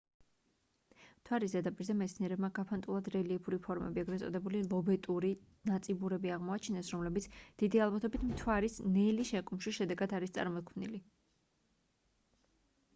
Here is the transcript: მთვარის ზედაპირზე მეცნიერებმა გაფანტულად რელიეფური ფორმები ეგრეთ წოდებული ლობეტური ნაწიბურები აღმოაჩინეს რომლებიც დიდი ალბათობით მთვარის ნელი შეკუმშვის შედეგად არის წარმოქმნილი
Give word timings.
მთვარის 1.17 1.51
ზედაპირზე 1.55 1.95
მეცნიერებმა 1.97 2.47
გაფანტულად 2.59 3.09
რელიეფური 3.15 3.59
ფორმები 3.67 4.01
ეგრეთ 4.03 4.23
წოდებული 4.23 4.61
ლობეტური 4.71 5.29
ნაწიბურები 5.71 6.33
აღმოაჩინეს 6.39 6.89
რომლებიც 6.95 7.29
დიდი 7.65 7.83
ალბათობით 7.87 8.27
მთვარის 8.33 8.79
ნელი 8.99 9.29
შეკუმშვის 9.35 9.79
შედეგად 9.83 10.17
არის 10.21 10.35
წარმოქმნილი 10.41 11.03